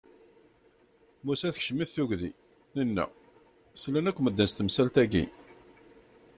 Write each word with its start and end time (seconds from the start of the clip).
Musa 1.25 1.49
tekcem-it 1.55 1.91
tugdi, 1.95 2.29
inna: 2.81 3.05
Slan 3.81 4.09
akk 4.09 4.19
medden 4.21 4.49
s 4.49 4.53
temsalt-agi! 4.53 5.25